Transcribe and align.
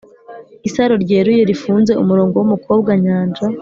isaro 0.67 0.93
ryeruye, 1.03 1.41
rifunze, 1.49 1.91
umurongo 2.01 2.33
wumukobwa-nyanja 2.37 3.45